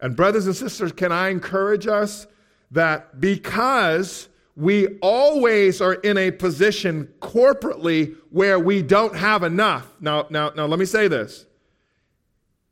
[0.00, 2.26] And, brothers and sisters, can I encourage us
[2.70, 4.28] that because
[4.58, 9.86] we always are in a position corporately where we don't have enough.
[10.00, 11.46] Now, now, now let me say this.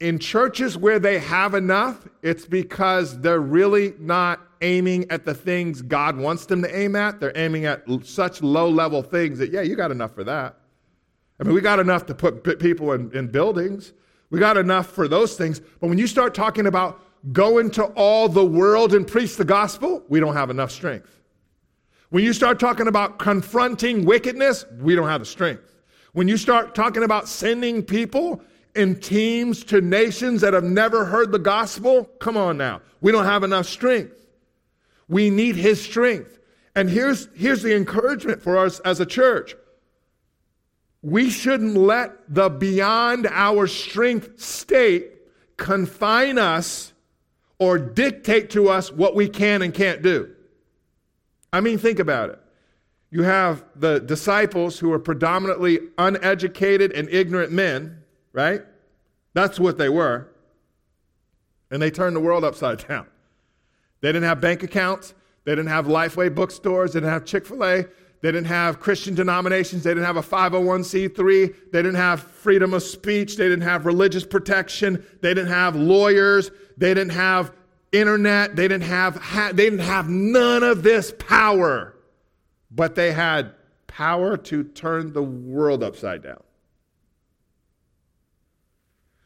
[0.00, 5.80] In churches where they have enough, it's because they're really not aiming at the things
[5.80, 7.20] God wants them to aim at.
[7.20, 10.56] They're aiming at such low level things that, yeah, you got enough for that.
[11.38, 13.92] I mean, we got enough to put people in, in buildings,
[14.30, 15.60] we got enough for those things.
[15.60, 17.00] But when you start talking about
[17.32, 21.16] go into all the world and preach the gospel, we don't have enough strength.
[22.10, 25.74] When you start talking about confronting wickedness, we don't have the strength.
[26.12, 28.42] When you start talking about sending people
[28.74, 32.80] in teams to nations that have never heard the gospel, come on now.
[33.00, 34.26] We don't have enough strength.
[35.08, 36.38] We need his strength.
[36.74, 39.56] And here's, here's the encouragement for us as a church.
[41.02, 45.10] We shouldn't let the beyond our strength state
[45.56, 46.92] confine us
[47.58, 50.35] or dictate to us what we can and can't do.
[51.52, 52.38] I mean, think about it.
[53.10, 58.62] You have the disciples who are predominantly uneducated and ignorant men, right?
[59.32, 60.28] That's what they were.
[61.70, 63.06] And they turned the world upside down.
[64.00, 65.14] They didn't have bank accounts.
[65.44, 66.92] They didn't have Lifeway bookstores.
[66.92, 67.86] They didn't have Chick fil A.
[68.22, 69.84] They didn't have Christian denominations.
[69.84, 71.70] They didn't have a 501c3.
[71.70, 73.36] They didn't have freedom of speech.
[73.36, 75.04] They didn't have religious protection.
[75.22, 76.50] They didn't have lawyers.
[76.76, 77.52] They didn't have
[77.98, 78.56] internet.
[78.56, 81.94] They didn't have, ha- they didn't have none of this power.
[82.70, 83.52] But they had
[83.86, 86.42] power to turn the world upside down.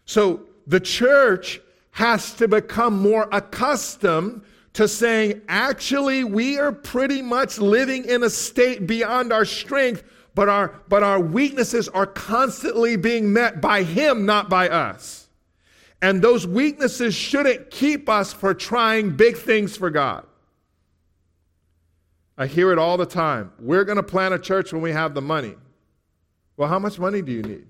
[0.04, 1.60] So the church
[1.92, 8.30] has to become more accustomed to saying, actually, we are pretty much living in a
[8.30, 10.04] state beyond our strength,
[10.34, 15.28] but our, but our weaknesses are constantly being met by Him, not by us.
[16.02, 20.26] And those weaknesses shouldn't keep us from trying big things for God.
[22.38, 23.52] I hear it all the time.
[23.58, 25.56] We're going to plant a church when we have the money.
[26.56, 27.66] Well, how much money do you need?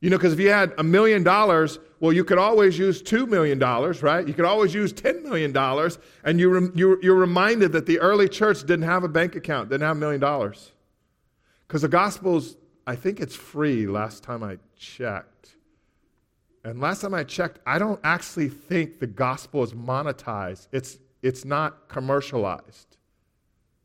[0.00, 3.28] You know, because if you had a million dollars, well, you could always use $2
[3.28, 4.26] million, right?
[4.26, 5.54] You could always use $10 million.
[6.24, 9.82] And you you're, you're reminded that the early church didn't have a bank account, didn't
[9.82, 10.72] have a million dollars.
[11.68, 15.56] Because the Gospels, I think it's free last time I checked.
[16.64, 20.68] And last time I checked, I don't actually think the gospel is monetized.
[20.72, 22.96] It's, it's not commercialized.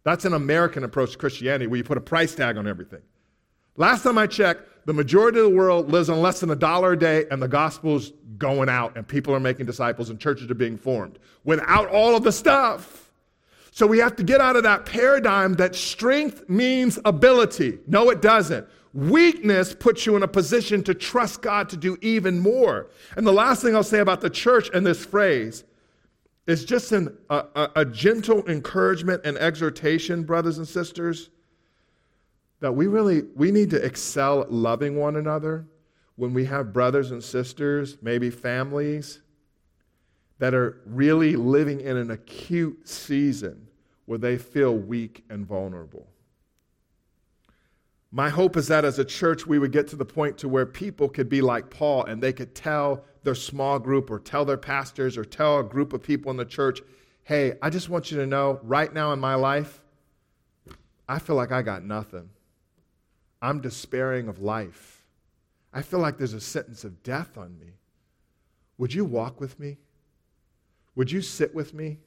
[0.03, 3.01] That's an American approach to Christianity where you put a price tag on everything.
[3.77, 6.93] Last time I checked, the majority of the world lives on less than a dollar
[6.93, 10.55] a day, and the gospel's going out, and people are making disciples, and churches are
[10.55, 13.11] being formed without all of the stuff.
[13.71, 17.79] So we have to get out of that paradigm that strength means ability.
[17.87, 18.67] No, it doesn't.
[18.95, 22.87] Weakness puts you in a position to trust God to do even more.
[23.17, 25.65] And the last thing I'll say about the church and this phrase
[26.47, 31.29] is just an, a, a, a gentle encouragement and exhortation, brothers and sisters,
[32.61, 35.67] that we really we need to excel at loving one another
[36.15, 39.19] when we have brothers and sisters, maybe families
[40.39, 43.67] that are really living in an acute season
[44.05, 46.07] where they feel weak and vulnerable.
[48.15, 50.65] My hope is that as a church, we would get to the point to where
[50.65, 54.55] people could be like Paul and they could tell their small group or tell their
[54.55, 56.79] pastors or tell a group of people in the church,
[57.25, 59.81] hey, I just want you to know right now in my life,
[61.09, 62.29] I feel like I got nothing.
[63.41, 65.03] I'm despairing of life.
[65.73, 67.73] I feel like there's a sentence of death on me.
[68.77, 69.75] Would you walk with me?
[70.95, 71.97] Would you sit with me?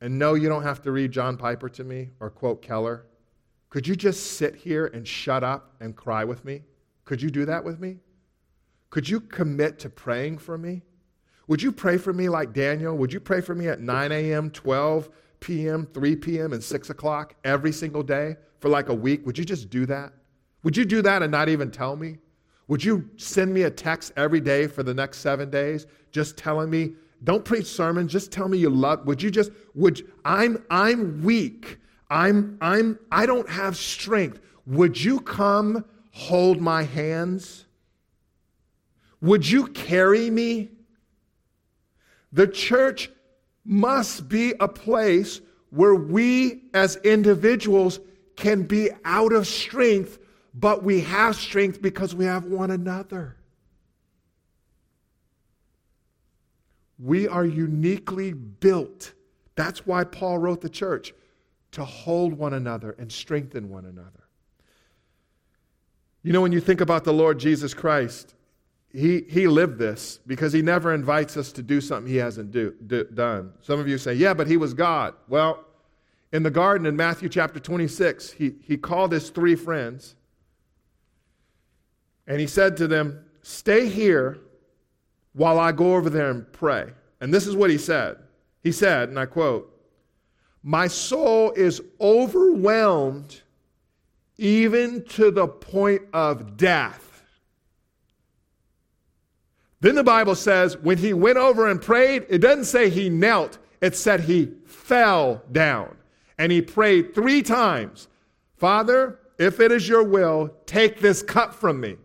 [0.00, 3.06] And no, you don't have to read John Piper to me or quote Keller.
[3.74, 6.62] Could you just sit here and shut up and cry with me?
[7.04, 7.96] Could you do that with me?
[8.90, 10.82] Could you commit to praying for me?
[11.48, 12.96] Would you pray for me like Daniel?
[12.96, 15.10] Would you pray for me at 9 a.m., 12
[15.40, 19.26] p.m., 3 p.m., and 6 o'clock every single day for like a week?
[19.26, 20.12] Would you just do that?
[20.62, 22.18] Would you do that and not even tell me?
[22.68, 26.70] Would you send me a text every day for the next seven days just telling
[26.70, 26.92] me,
[27.24, 29.04] don't preach sermons, just tell me you love.
[29.08, 31.78] Would you just, would, I'm, I'm weak.
[32.10, 34.40] I'm, I'm, I don't have strength.
[34.66, 37.66] Would you come hold my hands?
[39.20, 40.70] Would you carry me?
[42.32, 43.10] The church
[43.64, 45.40] must be a place
[45.70, 48.00] where we as individuals
[48.36, 50.18] can be out of strength,
[50.54, 53.36] but we have strength because we have one another.
[56.98, 59.12] We are uniquely built.
[59.56, 61.12] That's why Paul wrote the church
[61.74, 64.28] to hold one another and strengthen one another.
[66.22, 68.34] You know, when you think about the Lord Jesus Christ,
[68.92, 72.74] he, he lived this because he never invites us to do something he hasn't do,
[72.86, 73.52] do, done.
[73.60, 75.14] Some of you say, yeah, but he was God.
[75.28, 75.64] Well,
[76.32, 80.14] in the garden in Matthew chapter 26, he, he called his three friends
[82.26, 84.38] and he said to them, Stay here
[85.34, 86.92] while I go over there and pray.
[87.20, 88.16] And this is what he said.
[88.62, 89.73] He said, and I quote,
[90.66, 93.42] My soul is overwhelmed
[94.38, 97.22] even to the point of death.
[99.80, 103.58] Then the Bible says, when he went over and prayed, it doesn't say he knelt,
[103.82, 105.98] it said he fell down.
[106.38, 108.08] And he prayed three times
[108.56, 111.96] Father, if it is your will, take this cup from me.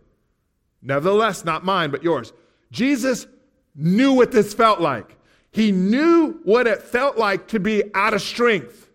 [0.82, 2.34] Nevertheless, not mine, but yours.
[2.72, 3.26] Jesus
[3.74, 5.16] knew what this felt like.
[5.52, 8.90] He knew what it felt like to be out of strength.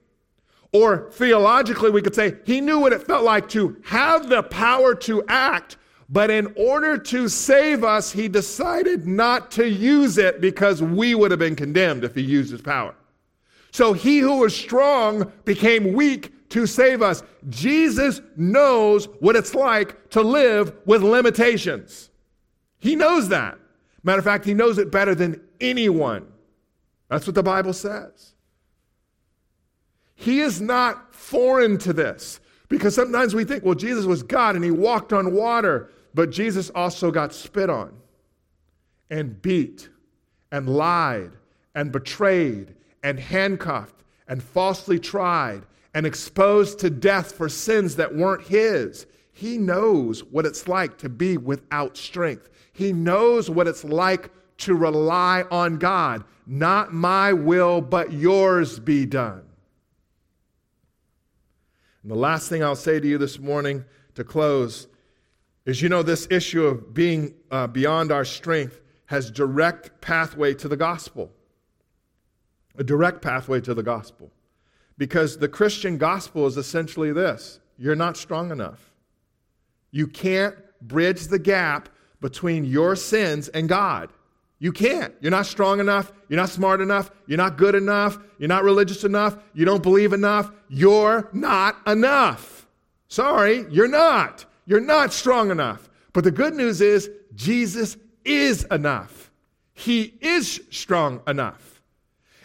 [0.73, 4.95] Or theologically, we could say he knew what it felt like to have the power
[4.97, 5.77] to act,
[6.09, 11.31] but in order to save us, he decided not to use it because we would
[11.31, 12.95] have been condemned if he used his power.
[13.71, 17.23] So he who was strong became weak to save us.
[17.49, 22.11] Jesus knows what it's like to live with limitations.
[22.79, 23.59] He knows that.
[24.03, 26.27] Matter of fact, he knows it better than anyone.
[27.09, 28.35] That's what the Bible says.
[30.15, 34.65] He is not foreign to this because sometimes we think, well, Jesus was God and
[34.65, 37.93] he walked on water, but Jesus also got spit on
[39.11, 39.89] and beat
[40.51, 41.33] and lied
[41.75, 48.47] and betrayed and handcuffed and falsely tried and exposed to death for sins that weren't
[48.47, 49.07] his.
[49.33, 52.49] He knows what it's like to be without strength.
[52.73, 56.25] He knows what it's like to rely on God.
[56.47, 59.43] Not my will, but yours be done.
[62.03, 63.85] And the last thing I'll say to you this morning
[64.15, 64.89] to close
[65.65, 70.69] is you know, this issue of being uh, beyond our strength has direct pathway to
[70.69, 71.31] the gospel
[72.77, 74.31] a direct pathway to the gospel.
[74.97, 78.93] Because the Christian gospel is essentially this you're not strong enough.
[79.91, 81.89] You can't bridge the gap
[82.21, 84.11] between your sins and God.
[84.59, 85.15] You can't.
[85.21, 86.13] You're not strong enough.
[86.29, 87.11] You're not smart enough.
[87.27, 88.19] You're not good enough.
[88.39, 89.37] You're not religious enough.
[89.53, 90.51] You don't believe enough.
[90.69, 92.67] You're not enough.
[93.09, 94.45] Sorry, you're not.
[94.67, 95.89] You're not strong enough.
[96.13, 99.31] But the good news is, Jesus is enough.
[99.75, 101.83] He is strong enough.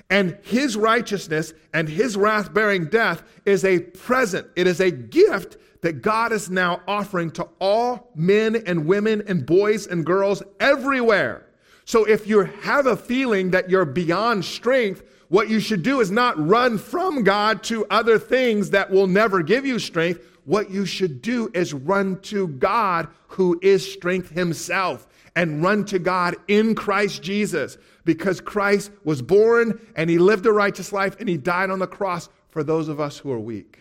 [0.10, 5.58] And his righteousness and his wrath bearing death is a present, it is a gift
[5.82, 11.46] that God is now offering to all men and women and boys and girls everywhere.
[11.90, 16.12] So if you have a feeling that you're beyond strength, what you should do is
[16.12, 20.22] not run from God to other things that will never give you strength.
[20.46, 25.98] What you should do is run to God who is strength himself and run to
[25.98, 31.28] God in Christ Jesus because Christ was born and he lived a righteous life and
[31.28, 33.80] he died on the cross for those of us who are weak,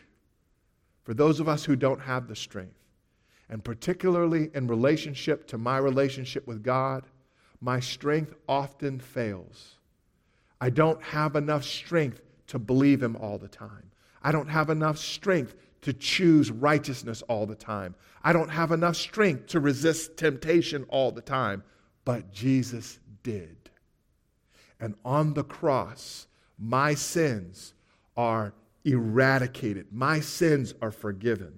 [1.02, 2.72] for those of us who don't have the strength.
[3.50, 7.04] And particularly in relationship to my relationship with God,
[7.60, 9.76] my strength often fails.
[10.60, 13.90] I don't have enough strength to believe him all the time.
[14.22, 17.94] I don't have enough strength to choose righteousness all the time.
[18.22, 21.62] I don't have enough strength to resist temptation all the time.
[22.04, 23.56] But Jesus did.
[24.80, 26.26] And on the cross,
[26.58, 27.74] my sins
[28.16, 28.54] are
[28.84, 31.52] eradicated, my sins are forgiven.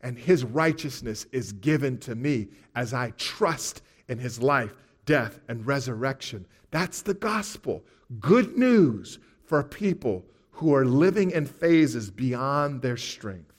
[0.00, 4.74] And his righteousness is given to me as I trust in his life,
[5.08, 6.44] death, and resurrection.
[6.70, 7.82] That's the gospel.
[8.20, 13.54] Good news for people who are living in phases beyond their strength.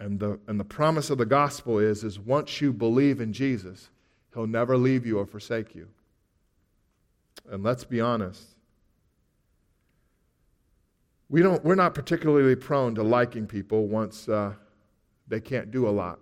[0.00, 3.90] And the, and the promise of the gospel is, is once you believe in Jesus,
[4.32, 5.88] he'll never leave you or forsake you.
[7.50, 8.42] And let's be honest.
[11.28, 14.54] We don't, we're not particularly prone to liking people once uh,
[15.28, 16.18] they can't do a lot.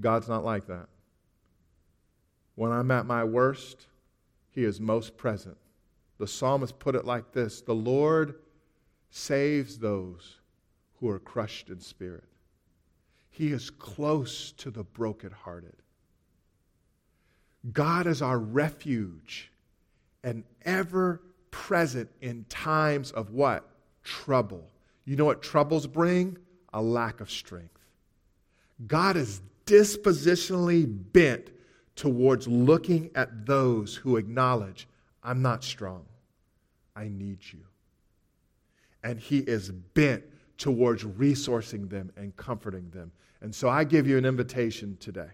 [0.00, 0.88] God's not like that.
[2.56, 3.86] When I'm at my worst,
[4.50, 5.56] He is most present.
[6.18, 8.34] The psalmist put it like this The Lord
[9.10, 10.40] saves those
[10.98, 12.24] who are crushed in spirit.
[13.30, 15.76] He is close to the brokenhearted.
[17.72, 19.50] God is our refuge
[20.24, 23.68] and ever present in times of what?
[24.02, 24.70] Trouble.
[25.04, 26.38] You know what troubles bring?
[26.72, 27.78] A lack of strength.
[28.86, 31.50] God is dispositionally bent
[31.96, 34.86] towards looking at those who acknowledge,
[35.24, 36.04] I'm not strong.
[36.94, 37.64] I need you.
[39.02, 40.22] And He is bent
[40.58, 43.10] towards resourcing them and comforting them.
[43.40, 45.30] And so I give you an invitation today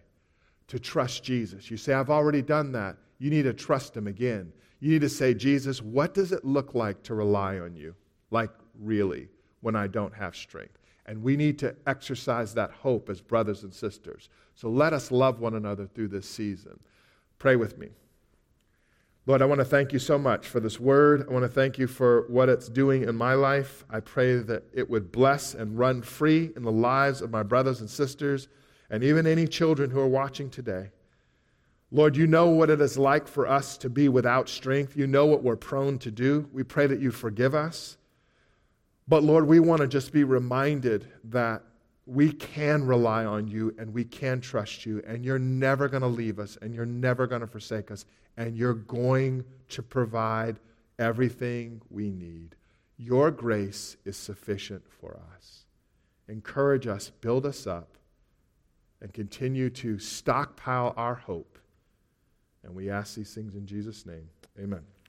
[0.69, 1.71] to trust Jesus.
[1.71, 2.97] You say, I've already done that.
[3.19, 4.53] You need to trust Him again.
[4.81, 7.95] You need to say, Jesus, what does it look like to rely on you?
[8.31, 8.51] Like,
[8.81, 9.29] really,
[9.61, 10.79] when I don't have strength.
[11.07, 14.29] And we need to exercise that hope as brothers and sisters.
[14.55, 16.79] So let us love one another through this season.
[17.39, 17.89] Pray with me.
[19.25, 21.27] Lord, I want to thank you so much for this word.
[21.29, 23.85] I want to thank you for what it's doing in my life.
[23.89, 27.81] I pray that it would bless and run free in the lives of my brothers
[27.81, 28.49] and sisters
[28.91, 30.91] and even any children who are watching today.
[31.93, 34.97] Lord, you know what it is like for us to be without strength.
[34.97, 36.49] You know what we're prone to do.
[36.53, 37.99] We pray that you forgive us.
[39.09, 41.63] But Lord, we want to just be reminded that
[42.07, 46.09] we can rely on you and we can trust you, and you're never going to
[46.09, 48.05] leave us and you're never going to forsake us,
[48.37, 50.59] and you're going to provide
[50.99, 52.57] everything we need.
[52.97, 55.65] Your grace is sufficient for us.
[56.29, 57.99] Encourage us, build us up,
[59.01, 61.59] and continue to stockpile our hope.
[62.63, 64.29] And we ask these things in Jesus' name.
[64.59, 64.92] Amen.